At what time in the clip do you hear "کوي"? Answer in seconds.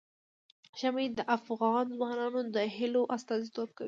3.75-3.79